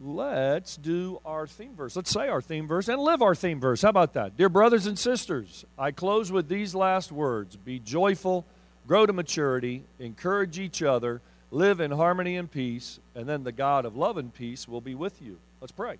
[0.00, 1.96] let's do our theme verse.
[1.96, 3.82] Let's say our theme verse and live our theme verse.
[3.82, 4.36] How about that?
[4.36, 8.44] Dear brothers and sisters, I close with these last words Be joyful,
[8.86, 11.20] grow to maturity, encourage each other,
[11.50, 14.94] live in harmony and peace, and then the God of love and peace will be
[14.94, 15.38] with you.
[15.60, 15.98] Let's pray.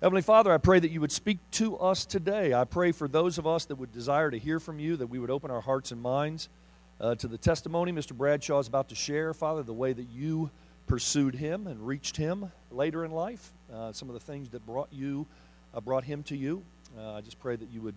[0.00, 2.54] Heavenly Father, I pray that you would speak to us today.
[2.54, 5.18] I pray for those of us that would desire to hear from you, that we
[5.18, 6.48] would open our hearts and minds
[7.00, 8.16] uh, to the testimony Mr.
[8.16, 10.50] Bradshaw is about to share, Father, the way that you
[10.90, 14.88] pursued him and reached him later in life, uh, some of the things that brought
[14.90, 15.24] you,
[15.72, 16.64] uh, brought him to you.
[16.98, 17.94] Uh, I just pray that you would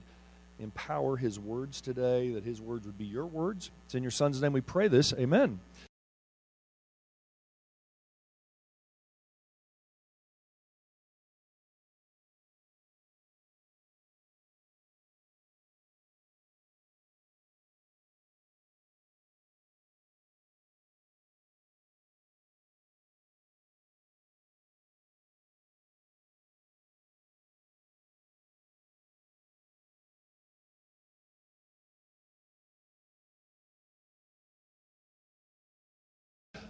[0.59, 3.71] empower his words today, that his words would be your words.
[3.85, 5.11] It's in your son's name we pray this.
[5.13, 5.59] Amen.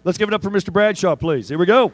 [0.03, 0.71] Let's give it up for Mr.
[0.71, 1.47] Bradshaw, please.
[1.47, 1.93] Here we go.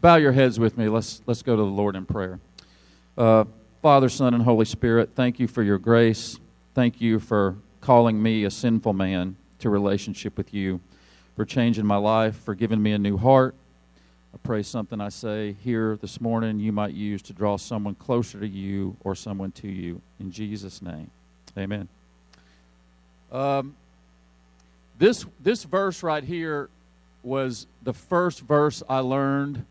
[0.00, 0.88] Bow your heads with me.
[0.88, 2.38] Let's, let's go to the Lord in prayer.
[3.18, 3.44] Uh,
[3.82, 6.38] Father, Son, and Holy Spirit, thank you for your grace.
[6.74, 10.80] Thank you for calling me, a sinful man, to relationship with you,
[11.34, 13.54] for changing my life, for giving me a new heart.
[14.32, 18.38] I pray something I say here this morning you might use to draw someone closer
[18.38, 20.00] to you or someone to you.
[20.20, 21.10] In Jesus' name,
[21.58, 21.88] amen.
[23.32, 23.76] Um,
[24.98, 26.68] this this verse right here
[27.22, 29.64] was the first verse I learned.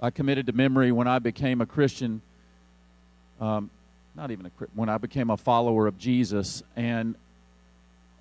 [0.00, 2.22] I committed to memory when I became a Christian.
[3.40, 3.70] Um,
[4.14, 7.14] not even a when I became a follower of Jesus, and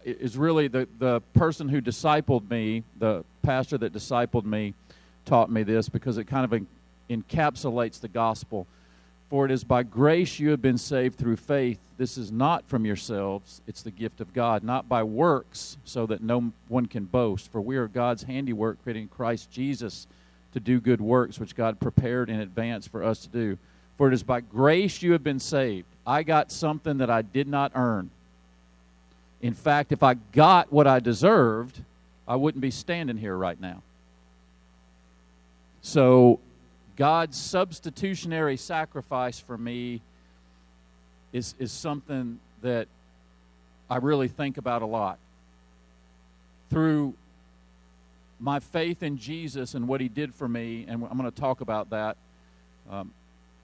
[0.05, 4.73] it is really the the person who discipled me, the pastor that discipled me,
[5.25, 6.61] taught me this because it kind of
[7.09, 8.67] encapsulates the gospel.
[9.29, 11.79] For it is by grace you have been saved through faith.
[11.97, 16.21] This is not from yourselves, it's the gift of God, not by works, so that
[16.21, 17.51] no one can boast.
[17.51, 20.07] For we are God's handiwork, creating Christ Jesus
[20.53, 23.57] to do good works, which God prepared in advance for us to do.
[23.97, 25.87] For it is by grace you have been saved.
[26.05, 28.11] I got something that I did not earn.
[29.41, 31.81] In fact, if I got what I deserved,
[32.27, 33.81] I wouldn't be standing here right now.
[35.81, 36.39] So
[36.97, 40.01] God's substitutionary sacrifice for me
[41.31, 42.87] is, is something that
[43.89, 45.19] I really think about a lot.
[46.71, 47.13] Through
[48.39, 51.61] my faith in Jesus and what he did for me, and I'm going to talk
[51.61, 52.17] about that
[52.89, 53.13] um,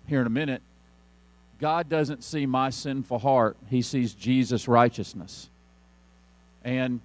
[0.07, 0.61] here in a minute,
[1.59, 5.49] God doesn't see my sinful heart, he sees Jesus' righteousness.
[6.63, 7.01] And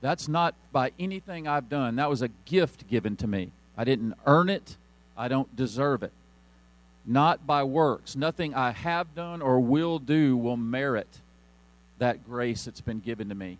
[0.00, 1.96] that's not by anything I've done.
[1.96, 3.50] That was a gift given to me.
[3.76, 4.76] I didn't earn it.
[5.18, 6.12] I don't deserve it.
[7.04, 8.14] Not by works.
[8.14, 11.08] Nothing I have done or will do will merit
[11.98, 13.58] that grace that's been given to me.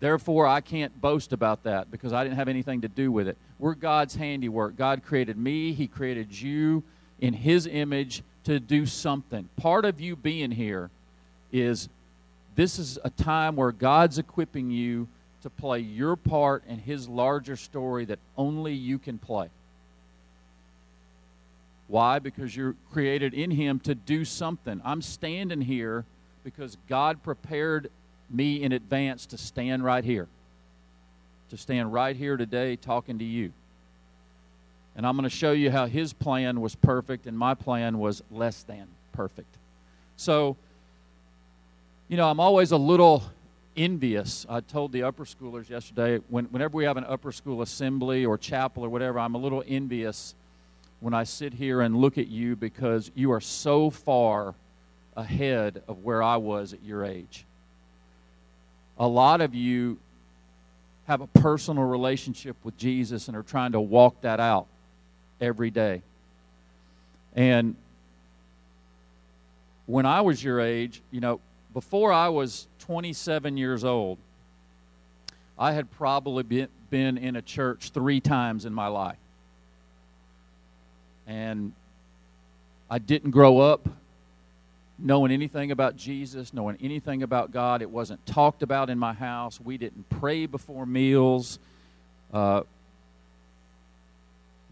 [0.00, 3.38] Therefore, I can't boast about that because I didn't have anything to do with it.
[3.58, 4.76] We're God's handiwork.
[4.76, 6.82] God created me, He created you
[7.20, 9.48] in His image to do something.
[9.56, 10.90] Part of you being here
[11.52, 11.88] is
[12.54, 15.08] this is a time where God's equipping you
[15.42, 19.48] to play your part in His larger story that only you can play.
[21.88, 22.18] Why?
[22.18, 24.80] Because you're created in Him to do something.
[24.84, 26.04] I'm standing here
[26.42, 27.90] because God prepared
[28.30, 30.28] me in advance to stand right here.
[31.50, 33.52] To stand right here today talking to you.
[34.96, 38.22] And I'm going to show you how His plan was perfect and my plan was
[38.30, 39.54] less than perfect.
[40.16, 40.56] So,
[42.08, 43.24] you know, I'm always a little
[43.76, 44.46] envious.
[44.48, 48.38] I told the upper schoolers yesterday, when, whenever we have an upper school assembly or
[48.38, 50.34] chapel or whatever, I'm a little envious
[51.04, 54.54] when I sit here and look at you because you are so far
[55.14, 57.44] ahead of where I was at your age.
[58.98, 59.98] A lot of you
[61.06, 64.66] have a personal relationship with Jesus and are trying to walk that out
[65.42, 66.00] every day.
[67.36, 67.76] And
[69.84, 71.38] when I was your age, you know,
[71.74, 74.16] before I was 27 years old,
[75.58, 76.44] I had probably
[76.88, 79.18] been, in a church three times in my life.
[81.26, 81.72] And
[82.90, 83.88] I didn't grow up
[84.98, 87.82] knowing anything about Jesus, knowing anything about God.
[87.82, 89.60] It wasn't talked about in my house.
[89.60, 91.58] We didn't pray before meals.
[92.32, 92.62] Uh,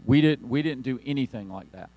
[0.05, 1.89] we didn't we didn't do anything like that.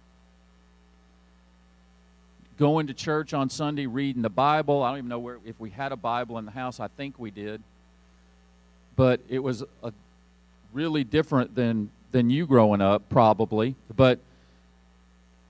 [2.58, 4.82] Going to church on Sunday, reading the Bible.
[4.82, 6.81] I don't even know where if we had a Bible in the house.
[6.81, 7.62] I think we did.
[8.94, 9.93] But it was a
[10.73, 13.75] really different than than you growing up, probably.
[13.94, 14.20] But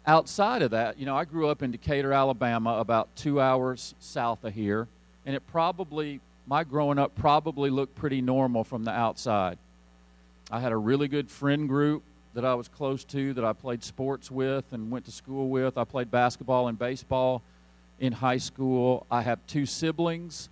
[0.06, 4.44] outside of that, you know, I grew up in Decatur, Alabama, about two hours south
[4.44, 4.88] of here,
[5.24, 9.58] and it probably my growing up probably looked pretty normal from the outside.
[10.50, 12.04] I had a really good friend group
[12.34, 15.76] that I was close to, that I played sports with and went to school with.
[15.76, 17.42] I played basketball and baseball
[17.98, 19.06] in high school.
[19.10, 20.48] I have two siblings.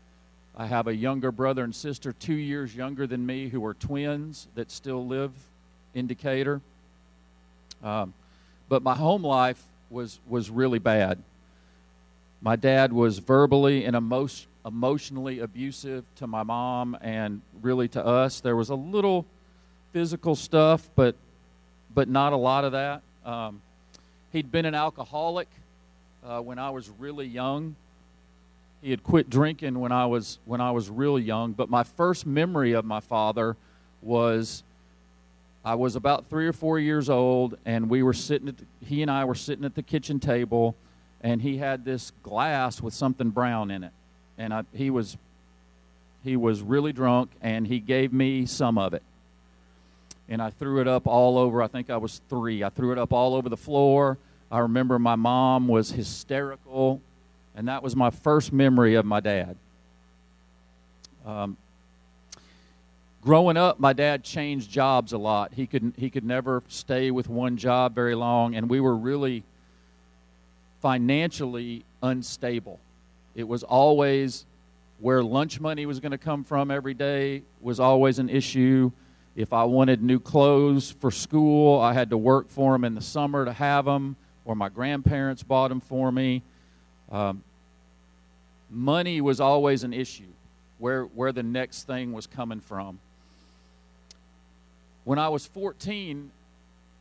[0.57, 4.49] I have a younger brother and sister, two years younger than me, who are twins
[4.55, 5.33] that still live
[5.95, 6.61] in Decatur.
[7.83, 8.15] Um,
[8.69, 11.23] but my home life was was really bad.
[12.41, 14.29] My dad was verbally and emo-
[14.67, 18.41] emotionally abusive to my mom and really to us.
[18.41, 19.25] There was a little
[19.93, 21.15] physical stuff, but
[21.95, 23.03] but not a lot of that.
[23.25, 23.63] Um,
[24.33, 25.49] he'd been an alcoholic
[26.27, 27.77] uh, when I was really young.
[28.83, 31.53] He had quit drinking when I was when I was real young.
[31.53, 33.57] But my first memory of my father
[34.03, 34.63] was
[35.65, 38.49] I was about three or four years old, and we were sitting.
[38.49, 40.77] At the, he and I were sitting at the kitchen table,
[41.23, 43.93] and he had this glass with something brown in it,
[44.37, 45.17] and I, he was
[46.23, 49.03] he was really drunk, and he gave me some of it,
[50.29, 51.63] and I threw it up all over.
[51.63, 52.63] I think I was three.
[52.63, 54.19] I threw it up all over the floor.
[54.51, 57.01] I remember my mom was hysterical,
[57.57, 59.57] and that was my first memory of my dad.
[61.25, 61.57] Um,
[63.25, 65.55] growing up, my dad changed jobs a lot.
[65.55, 69.43] He could he could never stay with one job very long, and we were really
[70.81, 72.79] financially unstable.
[73.35, 74.45] It was always
[75.01, 78.93] where lunch money was going to come from every day was always an issue.
[79.35, 83.01] If I wanted new clothes for school, I had to work for them in the
[83.01, 86.43] summer to have them, or my grandparents bought them for me.
[87.11, 87.43] Um,
[88.71, 90.33] money was always an issue,
[90.79, 93.01] where where the next thing was coming from.
[95.05, 96.31] When I was 14,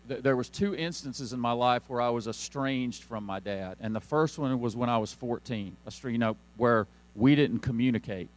[0.09, 3.77] th- there was two instances in my life where I was estranged from my dad,
[3.79, 5.75] and the first one was when I was 14.
[6.03, 8.29] You know, where we didn't communicate.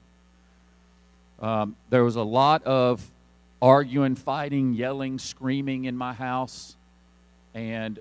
[1.40, 3.10] Um, there was a lot of
[3.60, 6.76] arguing, fighting, yelling, screaming in my house,
[7.54, 7.98] and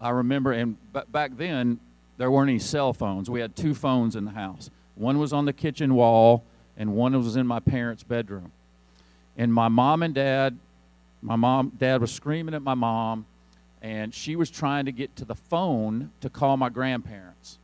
[0.00, 0.52] I remember.
[0.52, 1.78] And b- back then,
[2.18, 3.30] there weren't any cell phones.
[3.30, 4.70] We had two phones in the house.
[4.96, 6.44] One was on the kitchen wall,
[6.76, 8.52] and one was in my parents' bedroom.
[9.36, 10.56] And my mom and dad
[11.24, 13.24] my mom, dad was screaming at my mom,
[13.80, 17.58] and she was trying to get to the phone to call my grandparents.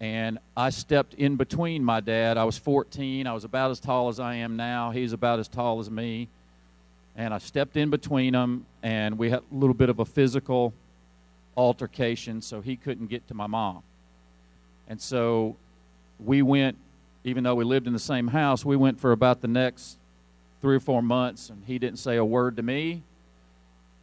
[0.00, 2.38] And I stepped in between my dad.
[2.38, 3.26] I was 14.
[3.26, 4.92] I was about as tall as I am now.
[4.92, 6.28] He's about as tall as me.
[7.16, 10.72] And I stepped in between them, and we had a little bit of a physical
[11.56, 13.82] altercation, so he couldn't get to my mom.
[14.88, 15.56] And so
[16.20, 16.76] we went,
[17.24, 19.98] even though we lived in the same house, we went for about the next
[20.64, 23.02] three or four months, and he didn't say a word to me.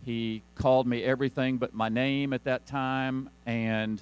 [0.05, 3.99] He called me everything but my name at that time, and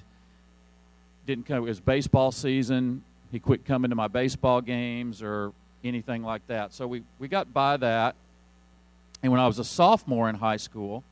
[1.24, 1.56] didn't come.
[1.56, 3.02] It was baseball season.
[3.32, 6.74] He quit coming to my baseball games or anything like that.
[6.74, 8.14] So we, we got by that.
[9.22, 11.02] And when I was a sophomore in high school,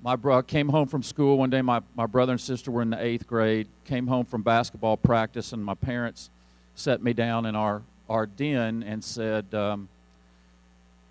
[0.00, 1.60] my bro came home from school one day.
[1.60, 3.66] My, my brother and sister were in the eighth grade.
[3.84, 6.30] Came home from basketball practice, and my parents
[6.76, 9.88] set me down in our our den and said, um,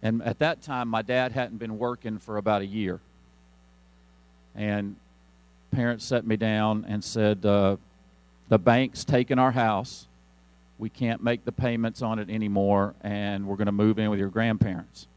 [0.01, 3.00] and at that time, my dad hadn't been working for about a year.
[4.55, 4.95] And
[5.72, 7.77] parents set me down and said, uh,
[8.50, 10.07] the bank's taken our house.
[10.79, 14.19] We can't make the payments on it anymore, and we're going to move in with
[14.19, 15.07] your grandparents.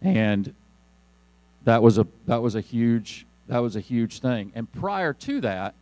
[0.00, 0.52] And
[1.64, 4.52] that was a that was a huge that was a huge thing.
[4.54, 5.74] And prior to that,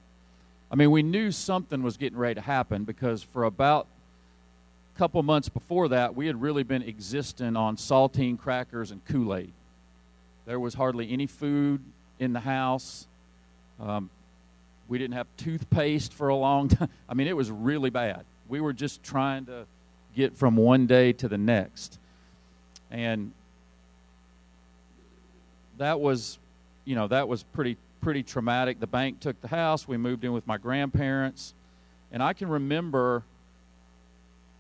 [0.70, 3.86] I mean, we knew something was getting ready to happen because for about
[5.00, 9.50] couple months before that, we had really been existing on saltine crackers and Kool Aid.
[10.44, 11.82] There was hardly any food
[12.18, 13.06] in the house.
[13.80, 14.10] Um,
[14.88, 16.90] we didn't have toothpaste for a long time.
[17.08, 18.26] I mean, it was really bad.
[18.46, 19.64] We were just trying to
[20.14, 21.98] get from one day to the next.
[22.90, 23.32] And
[25.78, 26.38] that was,
[26.84, 28.80] you know, that was pretty pretty traumatic.
[28.80, 29.88] The bank took the house.
[29.88, 31.54] We moved in with my grandparents.
[32.12, 33.22] And I can remember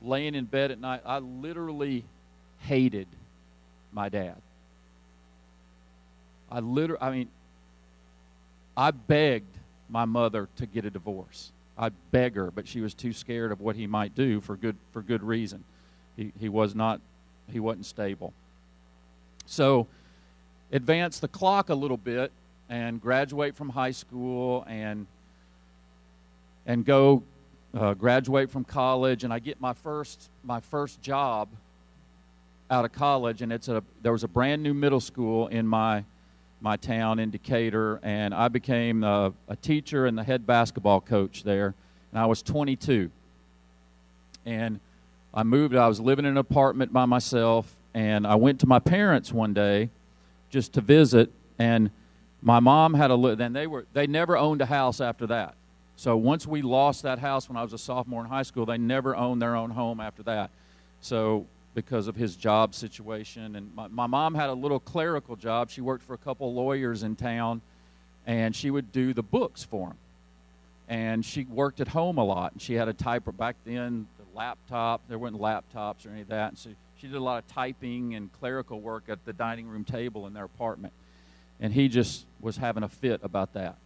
[0.02, 2.04] laying in bed at night, I literally
[2.60, 3.06] hated
[3.92, 4.36] my dad.
[6.50, 7.28] I literally, I mean,
[8.76, 11.52] I begged my mother to get a divorce.
[11.76, 14.76] I begged her, but she was too scared of what he might do for good
[14.92, 15.64] for good reason.
[16.16, 17.00] He he was not
[17.50, 18.32] he wasn't stable.
[19.46, 19.86] So
[20.72, 22.32] advance the clock a little bit
[22.68, 25.06] and graduate from high school and
[26.66, 27.22] and go
[27.74, 31.48] uh, graduate from college, and I get my first my first job
[32.70, 36.04] out of college, and it's a there was a brand new middle school in my
[36.60, 41.42] my town in Decatur, and I became a, a teacher and the head basketball coach
[41.42, 41.74] there.
[42.12, 43.10] And I was 22,
[44.44, 44.80] and
[45.32, 45.74] I moved.
[45.76, 49.54] I was living in an apartment by myself, and I went to my parents one
[49.54, 49.90] day
[50.50, 51.90] just to visit, and
[52.42, 53.14] my mom had a.
[53.14, 55.54] And they were they never owned a house after that.
[56.00, 58.78] So once we lost that house when I was a sophomore in high school, they
[58.78, 60.48] never owned their own home after that.
[61.02, 63.54] So because of his job situation.
[63.54, 65.68] And my, my mom had a little clerical job.
[65.68, 67.60] She worked for a couple lawyers in town,
[68.26, 69.98] and she would do the books for them.
[70.88, 72.52] And she worked at home a lot.
[72.52, 75.02] And she had a typer back then, the laptop.
[75.06, 76.48] There weren't laptops or any of that.
[76.48, 79.84] And so she did a lot of typing and clerical work at the dining room
[79.84, 80.94] table in their apartment.
[81.60, 83.76] And he just was having a fit about that.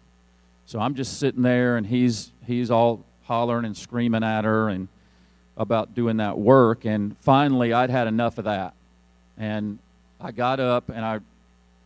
[0.67, 4.89] So I'm just sitting there, and he's he's all hollering and screaming at her, and
[5.57, 6.85] about doing that work.
[6.85, 8.75] And finally, I'd had enough of that.
[9.39, 9.79] And
[10.21, 11.21] I got up and I,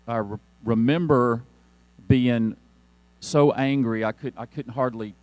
[0.06, 1.42] I re- remember
[2.06, 2.56] being
[3.20, 5.14] so angry I, could, I couldn't hardly,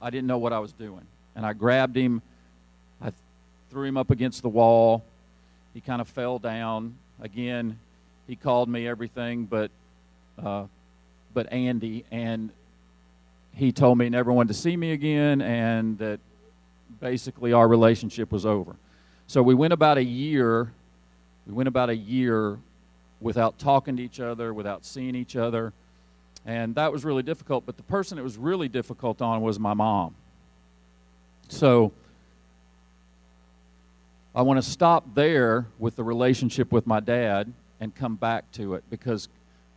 [0.00, 1.06] I didn't know what I was doing.
[1.36, 2.22] And I grabbed him,
[3.00, 3.12] I
[3.70, 5.04] threw him up against the wall.
[5.74, 6.96] He kind of fell down.
[7.20, 7.78] Again,
[8.26, 9.70] he called me everything but,
[10.42, 10.64] uh,
[11.34, 12.04] but Andy.
[12.10, 12.50] And
[13.54, 16.20] he told me he never wanted to see me again and that
[17.00, 18.76] basically our relationship was over.
[19.26, 20.72] So we went about a year.
[21.46, 22.58] We went about a year
[23.20, 25.72] without talking to each other, without seeing each other.
[26.46, 27.66] And that was really difficult.
[27.66, 30.14] But the person it was really difficult on was my mom.
[31.48, 31.92] So
[34.34, 38.74] I want to stop there with the relationship with my dad and come back to
[38.74, 39.28] it because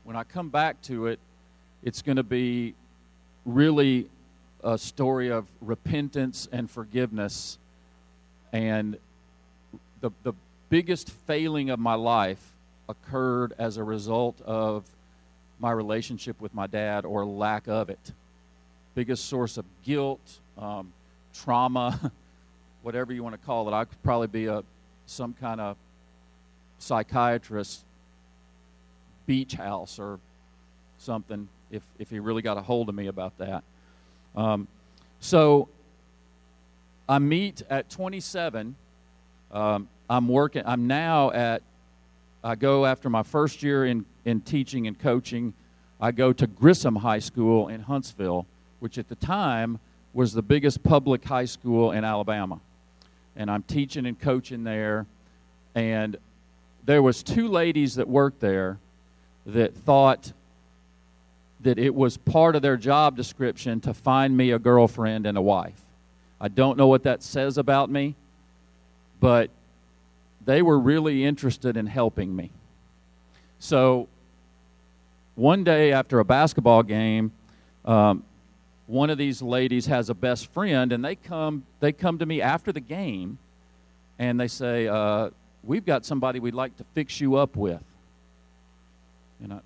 [0.04, 1.20] when I come back to it,
[1.84, 2.76] it's going to be
[3.46, 4.08] really
[4.64, 7.58] a story of repentance and forgiveness.
[8.54, 8.98] And
[10.02, 10.34] the, the
[10.70, 12.54] biggest failing of my life
[12.88, 14.84] occurred as a result of
[15.60, 18.12] my relationship with my dad or lack of it.
[18.96, 20.92] Biggest source of guilt, um,
[21.34, 22.12] trauma,
[22.82, 23.74] whatever you want to call it.
[23.74, 24.64] I could probably be a
[25.06, 25.76] some kind of
[26.80, 27.82] psychiatrist
[29.26, 30.20] beach house or
[31.02, 33.64] something if, if he really got a hold of me about that.
[34.36, 34.68] Um,
[35.20, 35.68] so
[37.08, 38.76] I meet at 27.
[39.52, 40.64] Um, I'm working.
[40.66, 41.62] I'm now at.
[42.44, 45.54] I go after my first year in in teaching and coaching.
[46.00, 48.46] I go to Grissom High School in Huntsville,
[48.80, 49.80] which at the time
[50.14, 52.60] was the biggest public high school in Alabama,
[53.36, 55.06] and I'm teaching and coaching there.
[55.76, 56.18] And
[56.86, 58.78] there was two ladies that worked there
[59.46, 60.34] that thought
[61.64, 65.42] that it was part of their job description to find me a girlfriend and a
[65.42, 65.82] wife.
[66.40, 68.16] I don't know what that says about me,
[69.20, 69.50] but
[70.44, 72.50] they were really interested in helping me.
[73.60, 74.08] So
[75.36, 77.32] one day after a basketball game,
[77.86, 78.24] um,
[78.88, 82.42] one of these ladies has a best friend, and they come they come to me
[82.42, 83.38] after the game,
[84.20, 85.30] and they say, uh,
[85.64, 87.84] "We've got somebody we'd like to fix you up with."
[89.42, 89.60] And I,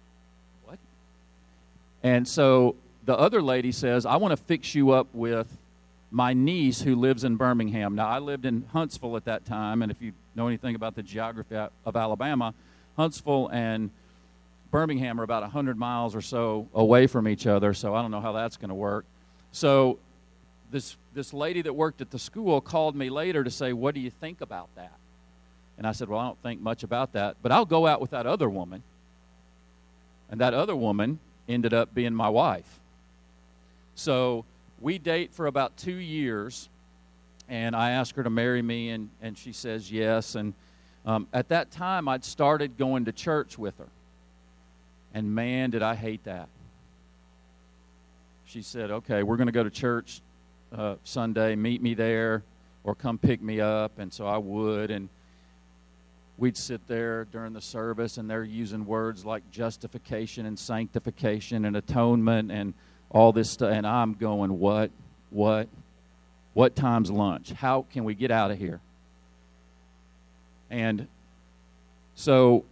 [2.06, 5.48] and so the other lady says, I want to fix you up with
[6.12, 7.96] my niece who lives in Birmingham.
[7.96, 11.02] Now, I lived in Huntsville at that time, and if you know anything about the
[11.02, 12.54] geography of Alabama,
[12.96, 13.90] Huntsville and
[14.70, 18.22] Birmingham are about 100 miles or so away from each other, so I don't know
[18.22, 19.06] how that's going to work.
[19.52, 19.98] So,
[20.70, 24.00] this, this lady that worked at the school called me later to say, What do
[24.00, 24.94] you think about that?
[25.80, 28.12] And I said, Well, I don't think much about that, but I'll go out with
[28.12, 28.84] that other woman.
[30.30, 32.80] And that other woman ended up being my wife.
[33.96, 34.46] So
[34.80, 36.70] we date for about two years,
[37.48, 40.36] and I ask her to marry me, and, and she says yes.
[40.36, 40.54] And
[41.06, 43.88] um, at that time, I'd started going to church with her.
[45.14, 46.50] And man, did I hate that.
[48.46, 50.22] She said, Okay, we're going to go to church
[50.76, 52.44] uh, Sunday, meet me there,
[52.84, 53.98] or come pick me up.
[53.98, 54.92] And so I would.
[54.92, 55.10] And
[56.38, 61.78] we'd sit there during the service and they're using words like justification and sanctification and
[61.78, 62.74] atonement and
[63.10, 64.92] all this stuff and i'm going what?
[65.30, 65.68] What?
[66.54, 67.52] What time's lunch?
[67.52, 68.80] How can we get out of here?
[70.70, 71.08] And
[72.16, 72.64] so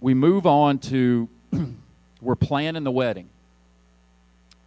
[0.00, 1.28] we move on to
[2.22, 3.28] we're planning the wedding.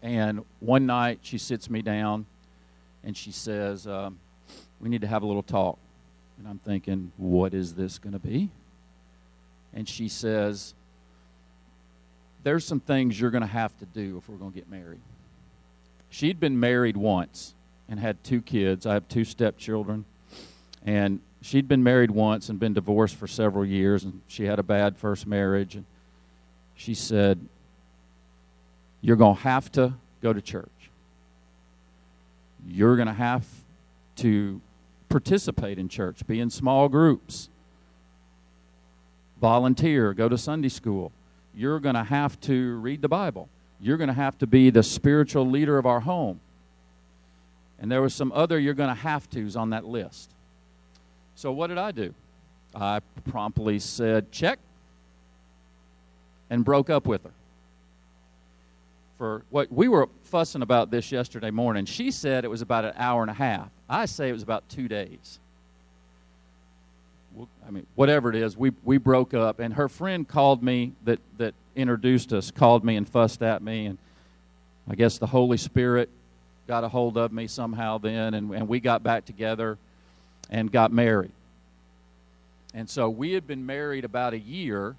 [0.03, 2.27] And one night she sits me down
[3.03, 4.19] and she says um,
[4.79, 5.79] we need to have a little talk
[6.37, 8.49] and I'm thinking, what is this going to be?
[9.73, 10.73] And she says,
[12.43, 15.01] There's some things you're going to have to do if we're going to get married.
[16.09, 17.53] She'd been married once
[17.89, 18.85] and had two kids.
[18.85, 20.05] I have two stepchildren.
[20.85, 24.63] And she'd been married once and been divorced for several years, and she had a
[24.63, 25.75] bad first marriage.
[25.75, 25.85] And
[26.75, 27.39] she said,
[29.01, 30.69] You're going to have to go to church.
[32.65, 33.45] You're going to have
[34.17, 34.61] to
[35.09, 37.49] participate in church, be in small groups,
[39.41, 41.11] volunteer, go to Sunday school.
[41.55, 43.49] You're going to have to read the Bible.
[43.79, 46.39] You're going to have to be the spiritual leader of our home.
[47.79, 50.31] And there was some other you're going to have to's on that list.
[51.35, 52.13] So what did I do?
[52.75, 54.59] I promptly said, check,
[56.49, 57.31] and broke up with her.
[59.17, 61.85] For what we were fussing about this yesterday morning.
[61.85, 63.69] She said it was about an hour and a half.
[63.89, 65.39] I say it was about two days.
[67.67, 71.19] I mean, whatever it is, we, we broke up, and her friend called me that,
[71.37, 73.97] that introduced us, called me and fussed at me, and
[74.89, 76.09] I guess the Holy Spirit
[76.67, 79.77] got a hold of me somehow then, and, and we got back together
[80.49, 81.31] and got married.
[82.73, 84.95] And so we had been married about a year,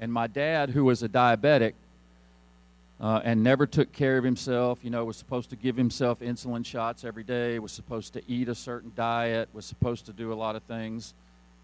[0.00, 1.72] and my dad, who was a diabetic
[3.00, 6.64] uh, and never took care of himself, you know, was supposed to give himself insulin
[6.64, 10.34] shots every day, was supposed to eat a certain diet, was supposed to do a
[10.34, 11.14] lot of things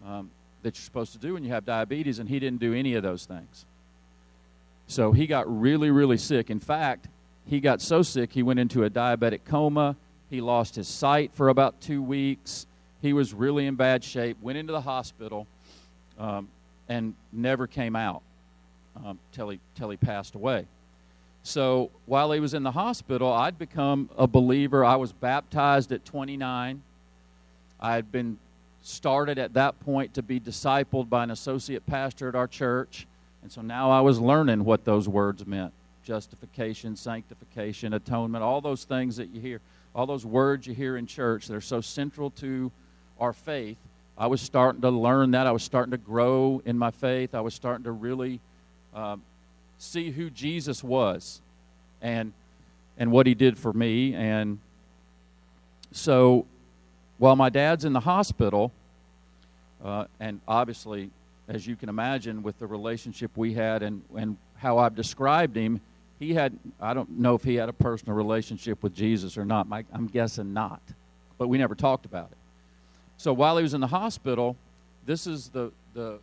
[0.05, 0.29] um,
[0.63, 3.03] that you're supposed to do when you have diabetes, and he didn't do any of
[3.03, 3.65] those things.
[4.87, 6.49] So he got really, really sick.
[6.49, 7.07] In fact,
[7.47, 9.95] he got so sick he went into a diabetic coma.
[10.29, 12.67] He lost his sight for about two weeks.
[13.01, 15.47] He was really in bad shape, went into the hospital,
[16.19, 16.49] um,
[16.89, 18.21] and never came out
[19.03, 20.65] um, till, he, till he passed away.
[21.43, 24.85] So while he was in the hospital, I'd become a believer.
[24.85, 26.81] I was baptized at 29.
[27.79, 28.37] I had been
[28.83, 33.07] started at that point to be discipled by an associate pastor at our church.
[33.41, 38.85] And so now I was learning what those words meant justification, sanctification, atonement, all those
[38.85, 39.61] things that you hear,
[39.93, 42.71] all those words you hear in church that are so central to
[43.19, 43.77] our faith.
[44.17, 45.45] I was starting to learn that.
[45.45, 47.35] I was starting to grow in my faith.
[47.35, 48.39] I was starting to really
[48.95, 49.21] um,
[49.81, 51.41] see who Jesus was
[52.01, 52.33] and,
[52.97, 54.13] and what he did for me.
[54.13, 54.59] And
[55.91, 56.45] so
[57.17, 58.71] while my dad's in the hospital,
[59.83, 61.09] uh, and obviously,
[61.47, 65.81] as you can imagine, with the relationship we had and, and how I've described him,
[66.19, 69.67] he had, I don't know if he had a personal relationship with Jesus or not.
[69.67, 70.81] My, I'm guessing not.
[71.39, 72.37] But we never talked about it.
[73.17, 74.55] So while he was in the hospital,
[75.07, 76.19] this is the, the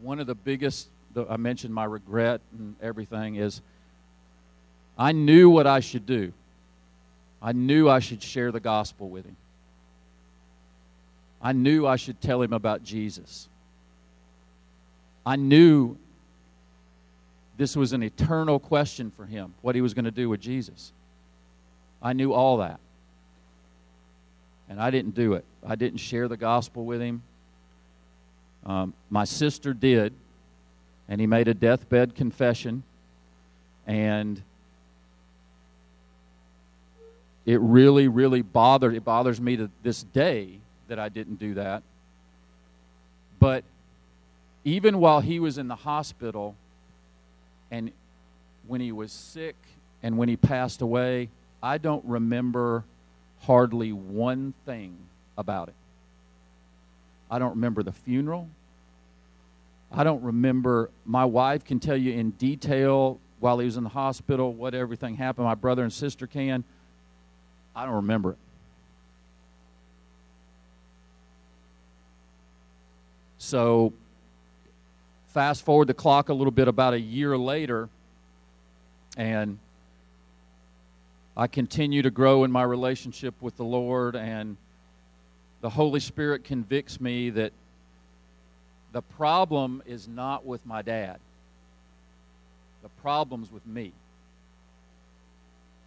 [0.00, 3.62] one of the biggest, the, I mentioned my regret and everything, is
[4.98, 6.32] I knew what I should do.
[7.40, 9.36] I knew I should share the gospel with him.
[11.42, 13.48] I knew I should tell him about Jesus.
[15.26, 15.96] I knew
[17.56, 20.92] this was an eternal question for him, what he was going to do with Jesus.
[22.02, 22.80] I knew all that.
[24.68, 25.44] And I didn't do it.
[25.66, 27.22] I didn't share the gospel with him.
[28.64, 30.14] Um, my sister did,
[31.08, 32.82] and he made a deathbed confession.
[33.86, 34.42] And
[37.44, 38.94] it really, really bothered.
[38.94, 41.82] It bothers me to this day that I didn't do that.
[43.38, 43.64] But
[44.64, 46.54] even while he was in the hospital
[47.70, 47.92] and
[48.66, 49.56] when he was sick
[50.02, 51.28] and when he passed away,
[51.62, 52.84] I don't remember
[53.40, 54.96] hardly one thing
[55.36, 55.74] about it.
[57.30, 58.48] I don't remember the funeral.
[59.96, 60.90] I don't remember.
[61.06, 65.14] My wife can tell you in detail while he was in the hospital what everything
[65.14, 65.46] happened.
[65.46, 66.64] My brother and sister can.
[67.76, 68.38] I don't remember it.
[73.38, 73.92] So,
[75.28, 77.88] fast forward the clock a little bit about a year later,
[79.16, 79.58] and
[81.36, 84.56] I continue to grow in my relationship with the Lord, and
[85.60, 87.52] the Holy Spirit convicts me that
[88.94, 91.18] the problem is not with my dad,
[92.80, 93.92] the problem's with me.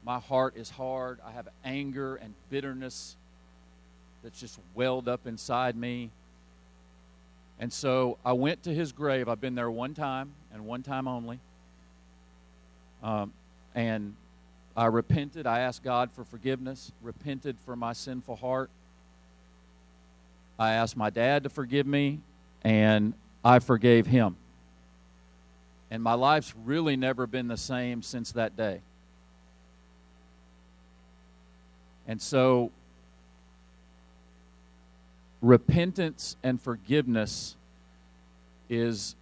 [0.03, 1.19] My heart is hard.
[1.25, 3.15] I have anger and bitterness
[4.23, 6.09] that's just welled up inside me.
[7.59, 9.29] And so I went to his grave.
[9.29, 11.39] I've been there one time and one time only.
[13.01, 13.31] Um,
[13.73, 14.15] and
[14.75, 15.47] I repented.
[15.47, 18.69] I asked God for forgiveness, repented for my sinful heart.
[20.59, 22.19] I asked my dad to forgive me,
[22.63, 24.35] and I forgave him.
[25.89, 28.81] And my life's really never been the same since that day.
[32.07, 32.71] And so
[35.41, 37.55] repentance and forgiveness
[38.69, 39.15] is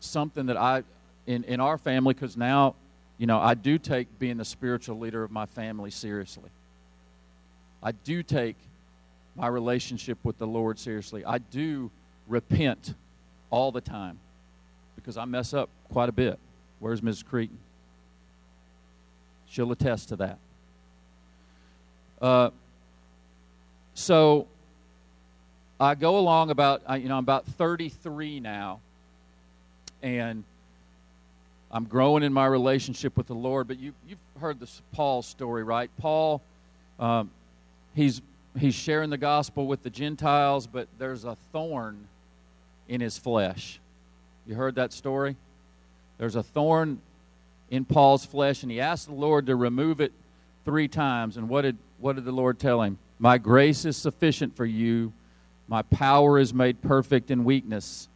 [0.00, 0.82] something that I,
[1.26, 2.74] in, in our family, because now,
[3.18, 6.50] you know, I do take being the spiritual leader of my family seriously.
[7.82, 8.56] I do take
[9.36, 11.24] my relationship with the Lord seriously.
[11.24, 11.90] I do
[12.26, 12.94] repent
[13.50, 14.18] all the time
[14.96, 16.38] because I mess up quite a bit.
[16.78, 17.24] Where's Mrs.
[17.24, 17.58] Creighton?
[19.48, 20.38] She'll attest to that.
[22.20, 22.50] Uh,
[23.94, 24.46] so
[25.78, 28.80] I go along about, you know, I'm about 33 now,
[30.02, 30.44] and
[31.70, 33.68] I'm growing in my relationship with the Lord.
[33.68, 35.90] But you, you've heard this Paul's story, right?
[35.98, 36.40] Paul,
[36.98, 37.30] um,
[37.94, 38.22] he's
[38.58, 42.06] he's sharing the gospel with the Gentiles, but there's a thorn
[42.88, 43.80] in his flesh.
[44.46, 45.36] You heard that story?
[46.18, 47.00] There's a thorn
[47.70, 50.12] in Paul's flesh, and he asked the Lord to remove it
[50.64, 51.36] three times.
[51.36, 52.98] And what did what did the Lord tell him?
[53.18, 55.12] My grace is sufficient for you.
[55.68, 58.08] My power is made perfect in weakness.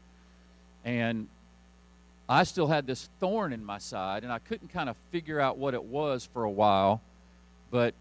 [0.85, 1.29] And
[2.29, 5.57] I still had this thorn in my side, and I couldn't kind of figure out
[5.57, 7.01] what it was for a while.
[7.71, 7.95] But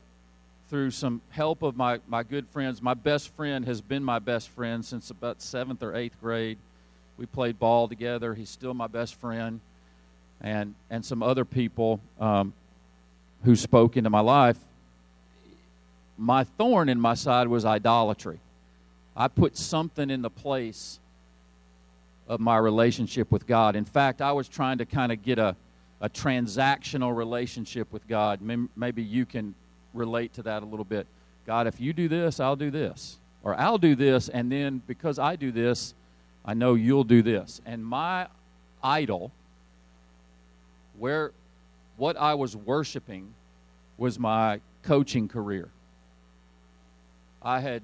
[0.70, 4.50] through some help of my, my good friends, my best friend has been my best
[4.50, 6.58] friend since about seventh or eighth grade.
[7.18, 8.34] We played ball together.
[8.34, 9.62] He's still my best friend.
[10.42, 12.54] And, and some other people um,
[13.44, 14.58] who spoke into my life.
[16.18, 18.40] My thorn in my side was idolatry.
[19.16, 21.00] I put something in the place
[22.28, 23.76] of my relationship with God.
[23.76, 25.56] In fact, I was trying to kind of get a,
[26.02, 28.42] a transactional relationship with God.
[28.76, 29.56] Maybe you can
[29.98, 31.08] relate to that a little bit.
[31.46, 33.18] God, if you do this, I'll do this.
[33.44, 35.94] Or I'll do this, and then because I do this,
[36.44, 37.62] I know you'll do this.
[37.66, 38.28] And my
[38.84, 39.32] idol,
[40.98, 41.32] where
[41.98, 43.34] what I was worshiping,
[43.98, 45.70] was my coaching career.
[47.42, 47.82] I had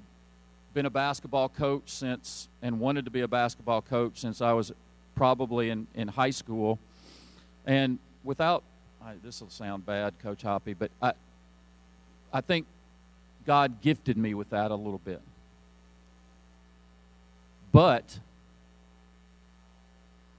[0.74, 4.72] been a basketball coach since and wanted to be a basketball coach since I was
[5.14, 6.78] probably in, in high school.
[7.66, 8.62] And without,
[9.22, 11.12] this will sound bad, Coach Hoppy, but I,
[12.34, 12.66] I think
[13.46, 15.22] God gifted me with that a little bit.
[17.72, 18.18] But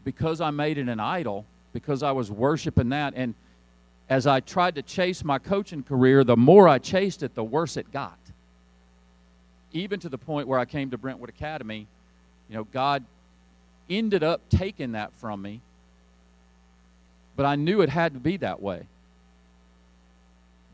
[0.04, 3.34] because I made it an idol, because I was worshiping that, and
[4.08, 7.78] as I tried to chase my coaching career, the more I chased it, the worse
[7.78, 8.20] it got
[9.76, 11.86] even to the point where I came to Brentwood Academy,
[12.50, 13.04] you know, God
[13.90, 15.60] ended up taking that from me.
[17.36, 18.88] But I knew it had to be that way.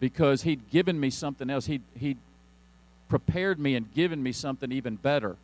[0.01, 1.65] Because he'd given me something else.
[1.65, 2.17] He'd, he'd
[3.07, 5.37] prepared me and given me something even better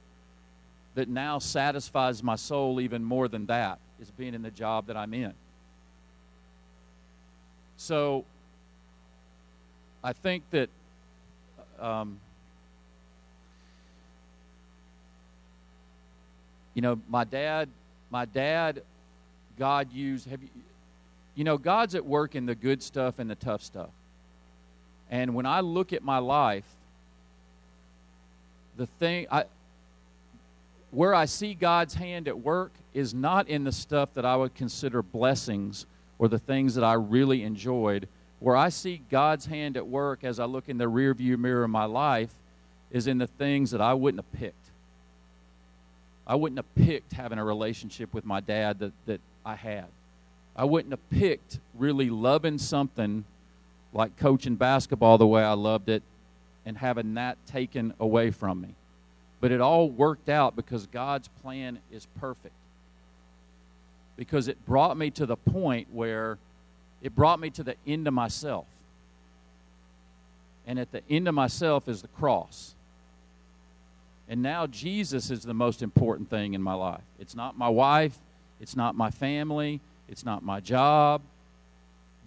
[0.96, 4.98] that now satisfies my soul even more than that is being in the job that
[4.98, 5.34] I'm in.
[7.78, 8.26] So
[10.04, 10.70] I think that
[11.80, 12.20] um,
[16.78, 17.70] You know, my dad,
[18.12, 18.84] my dad,
[19.58, 20.28] God used.
[20.30, 20.50] Have you,
[21.34, 23.90] you know, God's at work in the good stuff and the tough stuff.
[25.10, 26.66] And when I look at my life,
[28.76, 29.46] the thing I
[30.92, 34.56] where I see God's hand at work is not in the stuff that I would
[34.56, 35.86] consider blessings
[36.18, 38.08] or the things that I really enjoyed.
[38.40, 41.70] Where I see God's hand at work as I look in the rearview mirror of
[41.70, 42.34] my life
[42.92, 44.56] is in the things that I wouldn't have picked.
[46.26, 49.86] I wouldn't have picked having a relationship with my dad that, that I had.
[50.56, 53.26] I wouldn't have picked really loving something
[53.98, 56.04] like coaching basketball the way I loved it
[56.68, 58.76] and having that taken away from me.
[59.42, 62.54] But it all worked out because God's plan is perfect.
[64.16, 66.38] Because it brought me to the point where
[67.02, 68.66] it brought me to the end of myself.
[70.68, 72.76] And at the end of myself is the cross.
[74.30, 77.02] And now Jesus is the most important thing in my life.
[77.20, 78.16] It's not my wife,
[78.60, 81.22] it's not my family, it's not my job,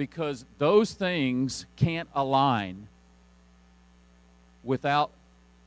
[0.01, 2.89] because those things can't align
[4.65, 5.11] without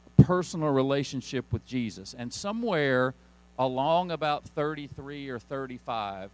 [0.07, 2.15] a personal relationship with Jesus.
[2.17, 3.13] And somewhere
[3.59, 6.31] along about 33 or 35,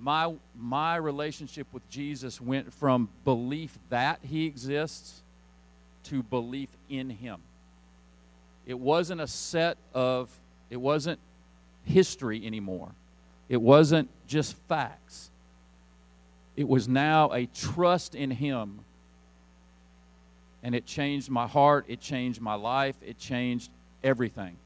[0.00, 5.22] my, my relationship with Jesus went from belief that he exists
[6.06, 7.38] to belief in him.
[8.66, 10.28] It wasn't a set of,
[10.70, 11.20] it wasn't
[11.84, 12.90] history anymore.
[13.48, 15.30] It wasn't just facts.
[16.58, 18.80] It was now a trust in Him.
[20.64, 23.70] And it changed my heart, it changed my life, it changed
[24.02, 24.56] everything.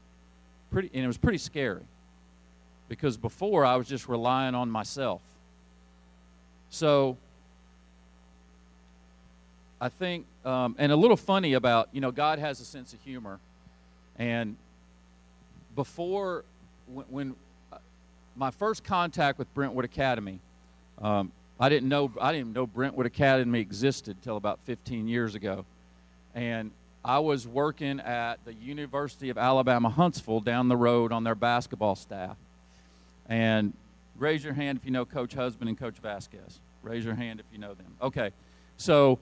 [0.71, 1.83] Pretty, and it was pretty scary
[2.89, 5.21] because before I was just relying on myself.
[6.71, 7.15] So
[9.79, 13.01] I think, um, and a little funny about, you know, God has a sense of
[13.01, 13.37] humor.
[14.17, 14.57] And
[15.75, 16.43] before,
[16.87, 17.35] when, when
[17.71, 17.77] uh,
[18.35, 20.39] my first contact with Brentwood Academy,
[20.99, 21.31] um,
[21.63, 25.63] I didn't know I didn't know Brentwood Academy existed until about 15 years ago,
[26.35, 26.71] and
[27.05, 31.95] I was working at the University of Alabama Huntsville down the road on their basketball
[31.95, 32.35] staff.
[33.29, 33.71] And
[34.17, 36.59] raise your hand if you know Coach Husband and Coach Vasquez.
[36.81, 37.95] Raise your hand if you know them.
[38.01, 38.31] Okay.
[38.75, 39.19] So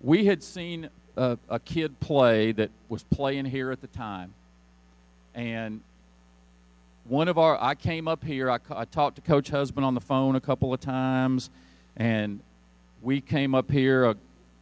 [0.00, 4.32] we had seen a, a kid play that was playing here at the time.
[5.34, 5.80] And
[7.02, 10.00] one of our, I came up here, I, I talked to Coach Husband on the
[10.00, 11.50] phone a couple of times,
[11.96, 12.40] and
[13.02, 14.14] we came up here, uh,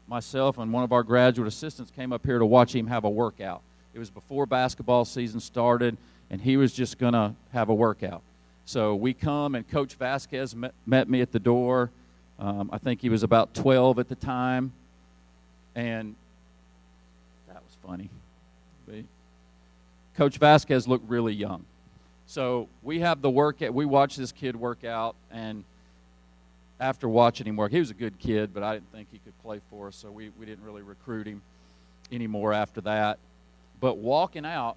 [0.07, 3.11] myself and one of our graduate assistants came up here to watch him have a
[3.11, 3.63] workout.
[3.95, 5.97] It was before basketball season started,
[6.31, 8.23] and he was just going to have a workout.
[8.65, 11.91] So we come, and Coach Vasquez met, met me at the door.
[12.39, 14.73] Um, I think he was about 12 at the time,
[15.75, 16.15] and
[17.49, 18.11] that was funny.
[20.17, 21.65] Coach Vasquez looked really young.
[22.27, 23.61] So we have the work.
[23.61, 25.65] We watch this kid work out, and
[26.81, 29.37] after watching him work, he was a good kid, but I didn't think he could
[29.43, 31.43] play for us, so we, we didn't really recruit him
[32.13, 33.19] anymore after that.
[33.81, 34.77] But walking out,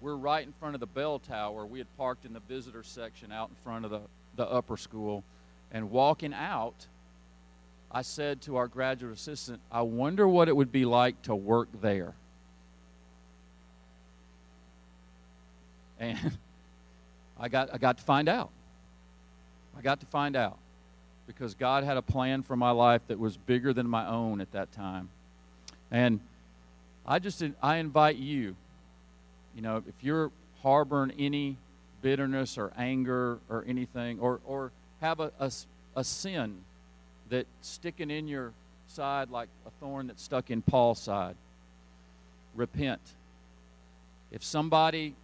[0.00, 1.66] we're right in front of the bell tower.
[1.66, 4.00] We had parked in the visitor section out in front of the,
[4.36, 5.24] the upper school.
[5.72, 6.86] And walking out,
[7.90, 11.68] I said to our graduate assistant, I wonder what it would be like to work
[11.80, 12.14] there.
[15.98, 16.18] And
[17.38, 18.50] I got, I got to find out.
[19.76, 20.58] I got to find out
[21.26, 24.52] because God had a plan for my life that was bigger than my own at
[24.52, 25.08] that time.
[25.90, 26.20] And
[27.06, 28.56] I just I invite you,
[29.54, 30.30] you know, if you're
[30.62, 31.56] harboring any
[32.02, 35.50] bitterness or anger or anything, or, or have a, a,
[35.96, 36.58] a sin
[37.30, 38.52] that's sticking in your
[38.88, 41.36] side like a thorn that's stuck in Paul's side,
[42.54, 43.00] repent.
[44.30, 45.14] If somebody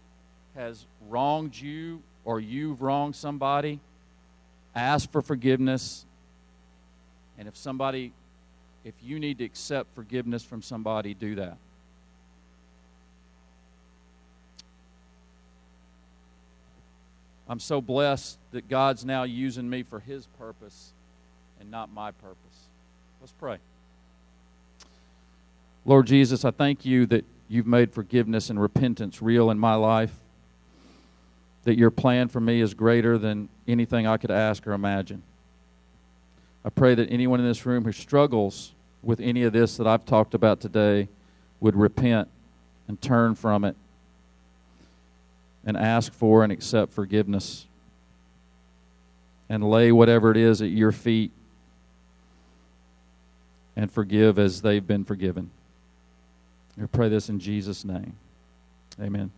[0.54, 3.80] has wronged you or you've wronged somebody,
[4.78, 6.04] ask for forgiveness.
[7.38, 8.12] And if somebody,
[8.84, 11.56] if you need to accept forgiveness from somebody, do that.
[17.48, 20.92] I'm so blessed that God's now using me for His purpose
[21.60, 22.36] and not my purpose.
[23.20, 23.58] Let's pray.
[25.86, 30.12] Lord Jesus, I thank you that you've made forgiveness and repentance real in my life
[31.68, 35.22] that your plan for me is greater than anything I could ask or imagine.
[36.64, 40.06] I pray that anyone in this room who struggles with any of this that I've
[40.06, 41.08] talked about today
[41.60, 42.28] would repent
[42.88, 43.76] and turn from it
[45.62, 47.66] and ask for and accept forgiveness
[49.50, 51.32] and lay whatever it is at your feet
[53.76, 55.50] and forgive as they've been forgiven.
[56.82, 58.14] I pray this in Jesus' name.
[58.98, 59.30] Amen.